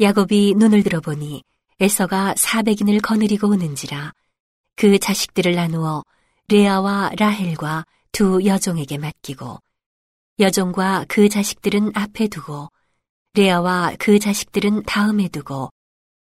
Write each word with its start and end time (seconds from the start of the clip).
야곱이 0.00 0.54
눈을 0.56 0.82
들어보니 0.82 1.42
에서가 1.78 2.34
사백인을 2.36 3.00
거느리고 3.00 3.48
오는지라 3.48 4.12
그 4.76 4.98
자식들을 4.98 5.54
나누어 5.54 6.02
레아와 6.48 7.10
라헬과 7.18 7.84
두 8.12 8.44
여종에게 8.44 8.96
맡기고 8.96 9.58
여종과 10.38 11.04
그 11.06 11.28
자식들은 11.28 11.92
앞에 11.94 12.28
두고 12.28 12.70
레아와 13.34 13.92
그 13.98 14.18
자식들은 14.18 14.84
다음에 14.84 15.28
두고 15.28 15.68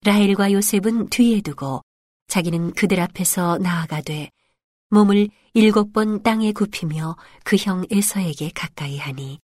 라헬과 0.05 0.53
요셉은 0.53 1.11
뒤에 1.11 1.43
두고 1.43 1.83
자기는 2.29 2.73
그들 2.73 3.01
앞에서 3.01 3.59
나아가되 3.59 4.31
몸을 4.91 5.29
일곱 5.53 5.93
번 5.93 6.23
땅에 6.23 6.53
굽히며 6.53 7.17
그 7.45 7.57
형 7.57 7.85
에서에게 7.91 8.51
가까이 8.55 8.97
하니 8.97 9.39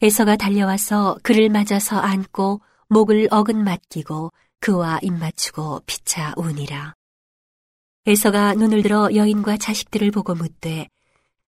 에서가 0.00 0.34
달려와서 0.34 1.18
그를 1.22 1.48
맞아서 1.50 1.98
안고 1.98 2.60
목을 2.92 3.28
어긋 3.30 3.56
맡기고 3.56 4.32
그와 4.60 4.98
입맞추고 5.00 5.80
피차 5.86 6.34
우니라. 6.36 6.94
에서가 8.04 8.52
눈을 8.52 8.82
들어 8.82 9.08
여인과 9.14 9.56
자식들을 9.56 10.10
보고 10.10 10.34
묻되 10.34 10.90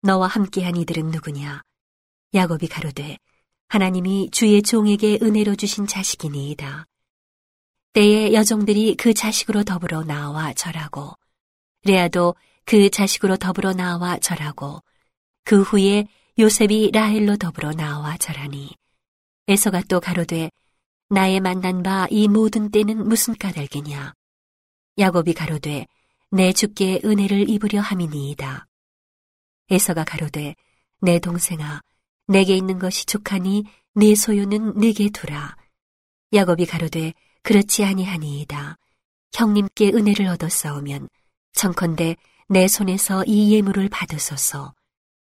너와 0.01 0.27
함께한 0.27 0.75
이들은 0.75 1.11
누구냐? 1.11 1.61
야곱이 2.33 2.67
가로되 2.67 3.17
하나님이 3.69 4.31
주의 4.31 4.61
종에게 4.61 5.19
은혜로 5.21 5.55
주신 5.55 5.87
자식이니이다. 5.87 6.85
때에 7.93 8.33
여종들이 8.33 8.97
그 8.97 9.13
자식으로 9.13 9.63
더불어 9.63 10.03
나와 10.03 10.51
절하고 10.51 11.13
레아도 11.85 12.35
그 12.65 12.89
자식으로 12.89 13.37
더불어 13.37 13.71
나와 13.71 14.17
절하고 14.17 14.83
그 15.45 15.61
후에 15.61 16.05
요셉이 16.37 16.91
라헬로 16.91 17.37
더불어 17.37 17.71
나와 17.71 18.17
절하니 18.17 18.75
에서가 19.47 19.83
또 19.87 20.01
가로되 20.01 20.51
나의 21.09 21.39
만난 21.39 21.81
바 21.81 22.07
이 22.11 22.27
모든 22.27 22.69
때는 22.69 23.07
무슨 23.07 23.35
까닭이냐? 23.35 24.13
야곱이 24.97 25.33
가로되 25.33 25.87
내 26.31 26.53
주께 26.53 27.01
은혜를 27.03 27.49
입으려 27.49 27.81
함이니이다. 27.81 28.67
에서가 29.71 30.03
가로되 30.03 30.55
내 31.01 31.19
동생아 31.19 31.81
내게 32.27 32.55
있는 32.55 32.77
것이 32.77 33.05
족하니 33.05 33.63
내 33.95 34.13
소유는 34.13 34.77
내게 34.77 35.09
두라. 35.09 35.55
야곱이 36.33 36.67
가로되 36.67 37.13
그렇지 37.41 37.83
아니하니이다. 37.85 38.77
형님께 39.33 39.89
은혜를 39.93 40.27
얻었사오면 40.27 41.09
청컨대 41.53 42.17
내 42.49 42.67
손에서 42.67 43.23
이 43.25 43.53
예물을 43.55 43.89
받으소서. 43.89 44.73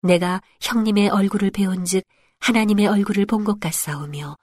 내가 0.03 0.43
형님의 0.61 1.11
얼굴을 1.11 1.51
배운즉 1.53 2.05
하나님의 2.41 2.87
얼굴을 2.89 3.27
본 3.27 3.45
것 3.45 3.61
같사오며 3.61 4.37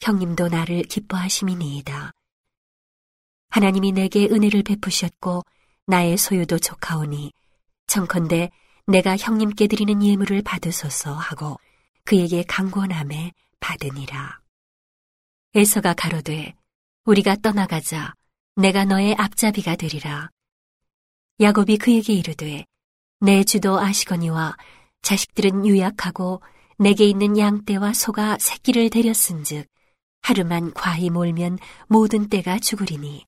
형님도 0.00 0.48
나를 0.48 0.82
기뻐하심이니이다. 0.84 2.12
하나님이 3.50 3.92
내게 3.92 4.26
은혜를 4.26 4.62
베푸셨고 4.62 5.42
나의 5.86 6.16
소유도 6.16 6.58
족하오니 6.58 7.32
청컨대 7.86 8.50
내가 8.86 9.16
형님께 9.16 9.66
드리는 9.66 10.02
예물을 10.02 10.42
받으소서 10.42 11.14
하고 11.14 11.58
그에게 12.04 12.42
강권함에 12.44 13.32
받으니라. 13.60 14.40
에서가 15.54 15.94
가로되 15.94 16.54
우리가 17.04 17.36
떠나가자 17.36 18.14
내가 18.56 18.84
너의 18.84 19.14
앞잡이가 19.14 19.76
되리라. 19.76 20.30
야곱이 21.40 21.78
그에게 21.78 22.12
이르되 22.12 22.64
내 23.20 23.44
주도 23.44 23.78
아시거니와 23.78 24.56
자식들은 25.02 25.66
유약하고 25.66 26.42
내게 26.78 27.04
있는 27.04 27.38
양떼와 27.38 27.92
소가 27.92 28.38
새끼를 28.38 28.90
데렸은즉 28.90 29.66
하루만 30.22 30.72
과히 30.74 31.10
몰면 31.10 31.58
모든 31.86 32.28
떼가 32.28 32.58
죽으리니 32.58 33.26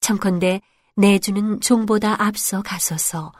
청컨대 0.00 0.60
내 0.96 1.18
주는 1.18 1.60
종보다 1.60 2.22
앞서 2.22 2.62
가소서 2.62 3.32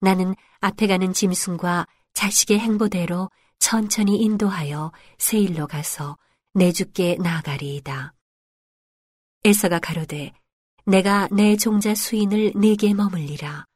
나는 0.00 0.34
앞에 0.60 0.86
가는 0.86 1.12
짐승과 1.12 1.86
자식의 2.12 2.58
행보대로 2.58 3.30
천천히 3.58 4.16
인도하여 4.16 4.92
세일로 5.18 5.66
가서 5.66 6.16
내 6.52 6.72
주께 6.72 7.16
나아가리이다. 7.16 8.14
에서가 9.44 9.78
가로되 9.78 10.32
내가 10.86 11.28
내 11.32 11.56
종자 11.56 11.94
수인을 11.94 12.52
내게 12.54 12.94
머물리라. 12.94 13.66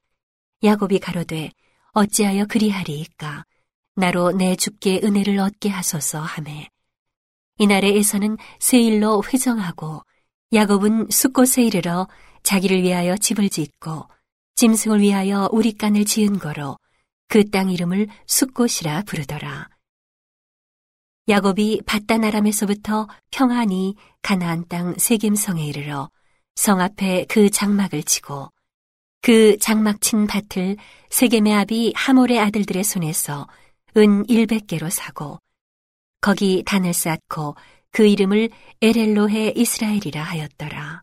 야곱이 0.62 0.98
가로되 0.98 1.50
어찌하여 1.92 2.46
그리하리이까 2.46 3.44
나로 3.96 4.32
내 4.32 4.56
주께 4.56 5.00
은혜를 5.02 5.38
얻게 5.38 5.68
하소서 5.68 6.20
하매 6.20 6.68
이날에 7.58 7.96
에서는 7.96 8.36
세일로 8.60 9.22
회정하고 9.32 10.02
야곱은 10.52 11.08
숫곳에 11.10 11.62
이르러 11.62 12.08
자기를 12.42 12.82
위하여 12.82 13.16
집을 13.16 13.50
짓고 13.50 14.08
짐승을 14.56 15.00
위하여 15.00 15.48
우리간을 15.52 16.04
지은 16.04 16.38
거로 16.38 16.76
그 17.28 17.44
땅 17.44 17.70
이름을 17.70 18.08
숫곳이라 18.26 19.02
부르더라. 19.02 19.68
야곱이 21.28 21.82
바다나람에서부터 21.84 23.06
평안히 23.30 23.94
가나안 24.22 24.66
땅 24.68 24.94
세겜성에 24.96 25.64
이르러 25.66 26.08
성 26.56 26.80
앞에 26.80 27.26
그 27.28 27.50
장막을 27.50 28.02
치고 28.02 28.48
그 29.20 29.58
장막 29.58 30.00
친 30.00 30.26
밭을 30.26 30.76
세겜의 31.10 31.54
아비 31.54 31.92
하몰의 31.94 32.40
아들들의 32.40 32.82
손에서 32.82 33.46
은 33.98 34.24
100개로 34.26 34.88
사고 34.90 35.38
거기 36.20 36.62
단을 36.64 36.92
쌓고 36.92 37.56
그 37.90 38.06
이름을 38.06 38.50
에렐로해 38.82 39.52
이스라엘이라 39.56 40.22
하였더라. 40.22 41.02